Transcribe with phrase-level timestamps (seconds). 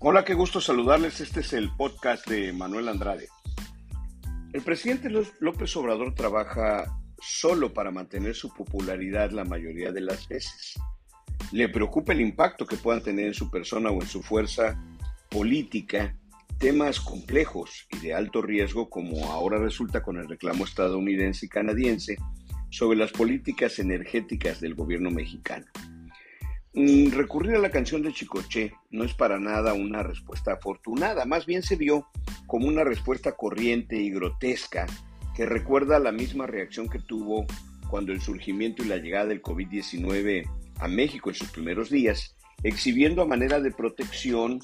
[0.00, 1.20] Hola, qué gusto saludarles.
[1.20, 3.26] Este es el podcast de Manuel Andrade.
[4.52, 10.78] El presidente López Obrador trabaja solo para mantener su popularidad la mayoría de las veces.
[11.50, 14.80] Le preocupa el impacto que puedan tener en su persona o en su fuerza
[15.28, 16.16] política
[16.58, 22.16] temas complejos y de alto riesgo como ahora resulta con el reclamo estadounidense y canadiense
[22.70, 25.66] sobre las políticas energéticas del gobierno mexicano.
[26.80, 31.44] Mm, recurrir a la canción de Chicoche no es para nada una respuesta afortunada, más
[31.44, 32.06] bien se vio
[32.46, 34.86] como una respuesta corriente y grotesca
[35.34, 37.46] que recuerda la misma reacción que tuvo
[37.90, 43.22] cuando el surgimiento y la llegada del COVID-19 a México en sus primeros días, exhibiendo
[43.22, 44.60] a manera de protección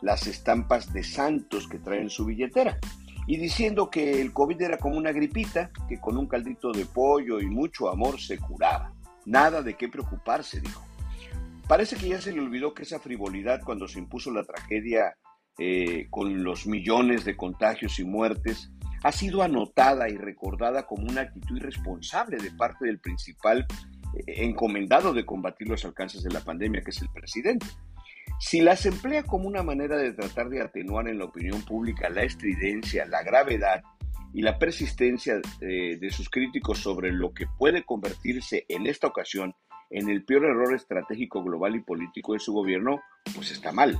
[0.00, 2.78] las estampas de santos que traen en su billetera
[3.26, 7.40] y diciendo que el COVID era como una gripita, que con un caldito de pollo
[7.40, 8.94] y mucho amor se curaba.
[9.26, 10.87] Nada de qué preocuparse, dijo.
[11.68, 15.14] Parece que ya se le olvidó que esa frivolidad cuando se impuso la tragedia
[15.58, 18.70] eh, con los millones de contagios y muertes
[19.02, 23.66] ha sido anotada y recordada como una actitud irresponsable de parte del principal
[24.14, 27.66] eh, encomendado de combatir los alcances de la pandemia, que es el presidente.
[28.40, 32.22] Si las emplea como una manera de tratar de atenuar en la opinión pública la
[32.22, 33.82] estridencia, la gravedad
[34.32, 39.54] y la persistencia eh, de sus críticos sobre lo que puede convertirse en esta ocasión
[39.90, 43.00] en el peor error estratégico global y político de su gobierno,
[43.34, 43.98] pues está mal.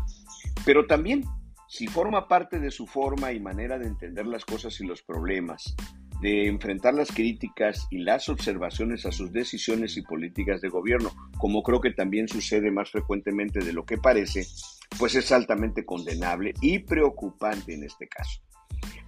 [0.64, 1.24] Pero también,
[1.68, 5.74] si forma parte de su forma y manera de entender las cosas y los problemas,
[6.20, 11.62] de enfrentar las críticas y las observaciones a sus decisiones y políticas de gobierno, como
[11.62, 14.46] creo que también sucede más frecuentemente de lo que parece,
[14.98, 18.40] pues es altamente condenable y preocupante en este caso.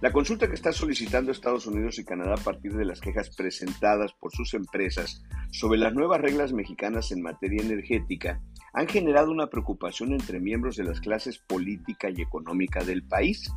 [0.01, 4.13] La consulta que está solicitando Estados Unidos y Canadá a partir de las quejas presentadas
[4.13, 8.41] por sus empresas sobre las nuevas reglas mexicanas en materia energética
[8.73, 13.51] han generado una preocupación entre miembros de las clases política y económica del país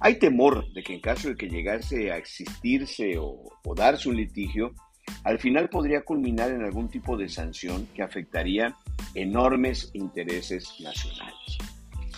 [0.00, 4.74] hay temor de que en caso de que llegase a existirse o, darse un litigio,
[5.24, 8.76] al final podría culminar en algún tipo de sanción que afectaría
[9.14, 11.58] enormes intereses nacionales.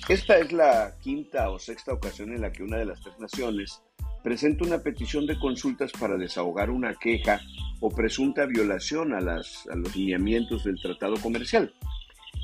[0.08, 3.82] Esta es la quinta o sexta ocasión en la que una de las tres naciones
[4.22, 7.40] presenta una petición de consultas para desahogar una queja
[7.80, 11.74] o presunta violación a, a los lineamientos del tratado comercial.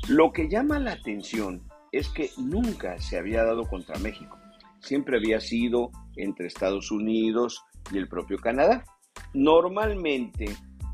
[0.07, 4.37] Lo que llama la atención es que nunca se había dado contra México
[4.85, 8.85] siempre había sido entre Estados Unidos y el propio Canadá.
[9.33, 10.45] Normalmente,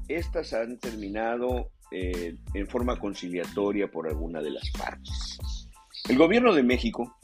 [0.08, 5.60] estas han terminado eh, en forma conciliatoria por alguna de las partes.
[6.09, 7.16] El gobierno de México,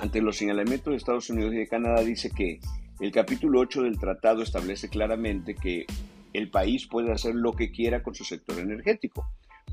[0.00, 2.60] ante los señalamientos de Estados Unidos y de Canadá, dice que
[3.00, 5.86] el capítulo 8 del tratado establece claramente que
[6.32, 9.26] el país puede hacer lo que quiera con su sector energético,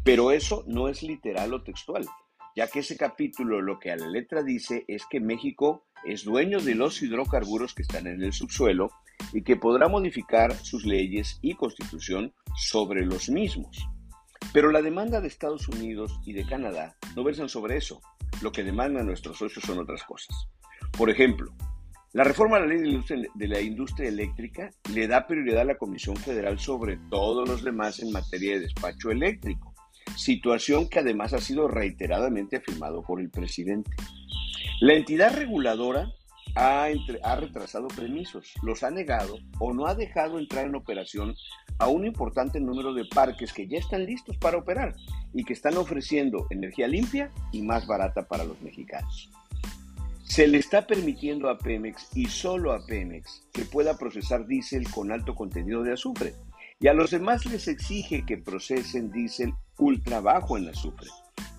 [0.03, 2.06] pero eso no es literal o textual,
[2.56, 6.59] ya que ese capítulo lo que a la letra dice es que México es dueño
[6.59, 8.91] de los hidrocarburos que están en el subsuelo
[9.34, 13.89] y que podrá modificar sus leyes y constitución sobre los mismos.
[14.53, 18.01] Pero la demanda de Estados Unidos y de Canadá no versan sobre eso.
[18.41, 20.35] Lo que demandan nuestros socios son otras cosas.
[20.97, 21.53] Por ejemplo,
[22.13, 23.03] la reforma a la ley
[23.35, 28.00] de la industria eléctrica le da prioridad a la Comisión Federal sobre todos los demás
[28.00, 29.75] en materia de despacho eléctrico,
[30.16, 33.91] situación que además ha sido reiteradamente afirmado por el presidente.
[34.81, 36.11] La entidad reguladora
[36.56, 36.88] ha,
[37.36, 41.36] retrasado permisos, los ha negado o no ha dejado entrar en operación
[41.78, 44.96] a un importante número de parques que ya están listos para operar
[45.34, 49.30] y que están ofreciendo energía limpia y más barata para los mexicanos.
[50.24, 55.12] Se le está permitiendo a Pemex y solo a Pemex que pueda procesar diésel con
[55.12, 56.36] alto contenido de azufre
[56.80, 61.08] y a los demás les exige que procesen diésel ultra bajo en azufre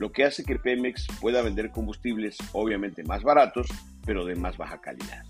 [0.00, 3.68] lo que hace que Pemex pueda vender combustibles obviamente más baratos,
[4.06, 5.24] pero de más baja calidad.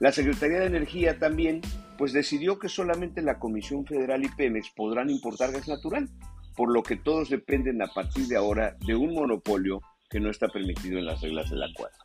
[0.00, 1.60] La Secretaría de Energía también
[1.96, 6.08] pues decidió que solamente la Comisión Federal y Pemex podrán importar gas natural,
[6.56, 9.80] por lo que todos dependen a partir de ahora de un monopolio
[10.10, 11.98] que no está permitido en las reglas del acuerdo.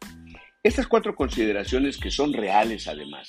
[0.62, 3.27] Estas cuatro consideraciones que son reales además,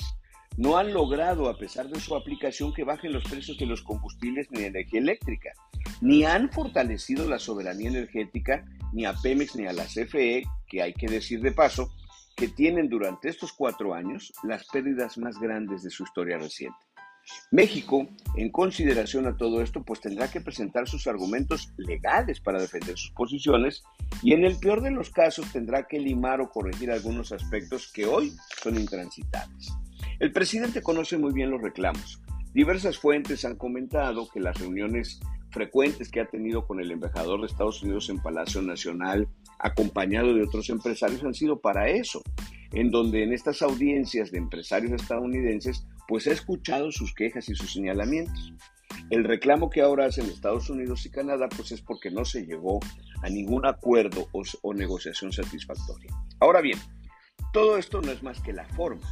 [0.58, 4.48] no han logrado, a pesar de su aplicación, que bajen los precios de los combustibles
[4.50, 5.52] ni de energía eléctrica,
[6.00, 10.94] ni han fortalecido la soberanía energética ni a Pemex ni a la CFE, que hay
[10.94, 11.90] que decir de paso,
[12.36, 16.78] que tienen durante estos cuatro años las pérdidas más grandes de su historia reciente.
[17.50, 22.96] México, en consideración a todo esto, pues tendrá que presentar sus argumentos legales para defender
[22.96, 23.82] sus posiciones
[24.22, 28.06] y en el peor de los casos tendrá que limar o corregir algunos aspectos que
[28.06, 28.32] hoy
[28.62, 29.72] son intransitables.
[30.18, 32.22] El presidente conoce muy bien los reclamos.
[32.54, 37.46] Diversas fuentes han comentado que las reuniones frecuentes que ha tenido con el embajador de
[37.46, 39.28] Estados Unidos en Palacio Nacional,
[39.58, 42.22] acompañado de otros empresarios, han sido para eso,
[42.72, 47.72] en donde en estas audiencias de empresarios estadounidenses, pues ha escuchado sus quejas y sus
[47.72, 48.52] señalamientos.
[49.10, 52.80] El reclamo que ahora hacen Estados Unidos y Canadá, pues es porque no se llegó
[53.22, 56.10] a ningún acuerdo o, o negociación satisfactoria.
[56.40, 56.78] Ahora bien,
[57.52, 59.06] todo esto no es más que la forma.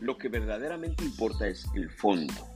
[0.00, 2.51] Lo que verdaderamente importa es el fondo.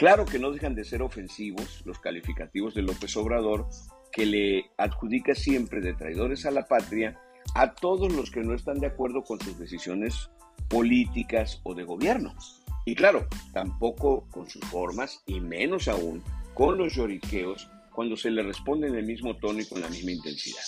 [0.00, 3.68] Claro que no dejan de ser ofensivos los calificativos de López Obrador,
[4.10, 7.20] que le adjudica siempre de traidores a la patria
[7.54, 10.30] a todos los que no están de acuerdo con sus decisiones
[10.70, 12.34] políticas o de gobierno.
[12.86, 16.24] Y claro, tampoco con sus formas y menos aún
[16.54, 20.12] con los lloriqueos cuando se le responde en el mismo tono y con la misma
[20.12, 20.64] intensidad.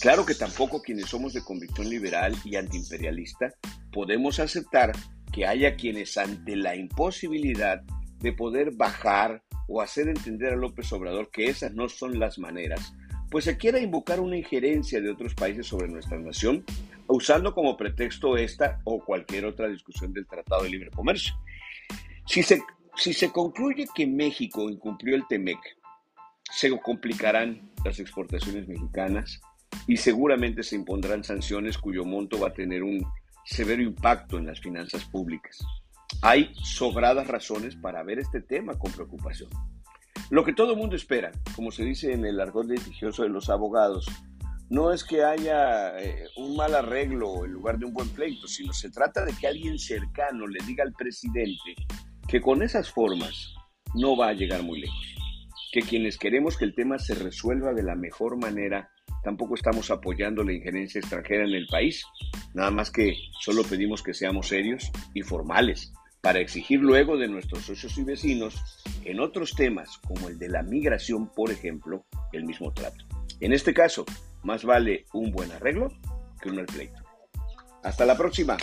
[0.00, 3.54] Claro que tampoco quienes somos de convicción liberal y antiimperialista
[3.92, 4.96] podemos aceptar
[5.32, 7.84] que haya quienes ante la imposibilidad
[8.20, 12.92] de poder bajar o hacer entender a López Obrador que esas no son las maneras,
[13.30, 16.64] pues se quiera invocar una injerencia de otros países sobre nuestra nación,
[17.06, 21.34] usando como pretexto esta o cualquier otra discusión del Tratado de Libre Comercio.
[22.26, 22.62] Si se,
[22.96, 25.58] si se concluye que México incumplió el TEMEC,
[26.50, 29.40] se complicarán las exportaciones mexicanas
[29.86, 33.06] y seguramente se impondrán sanciones cuyo monto va a tener un
[33.44, 35.58] severo impacto en las finanzas públicas.
[36.20, 39.50] Hay sobradas razones para ver este tema con preocupación.
[40.30, 43.48] Lo que todo el mundo espera, como se dice en el argot litigioso de los
[43.48, 44.06] abogados,
[44.68, 48.72] no es que haya eh, un mal arreglo en lugar de un buen pleito, sino
[48.72, 51.76] se trata de que alguien cercano le diga al presidente
[52.26, 53.54] que con esas formas
[53.94, 55.14] no va a llegar muy lejos,
[55.72, 58.90] que quienes queremos que el tema se resuelva de la mejor manera,
[59.22, 62.04] tampoco estamos apoyando la injerencia extranjera en el país,
[62.54, 67.64] nada más que solo pedimos que seamos serios y formales para exigir luego de nuestros
[67.64, 72.72] socios y vecinos en otros temas como el de la migración, por ejemplo, el mismo
[72.72, 73.04] trato.
[73.40, 74.04] En este caso,
[74.42, 75.88] más vale un buen arreglo
[76.40, 77.02] que un mal pleito.
[77.82, 78.56] Hasta la próxima.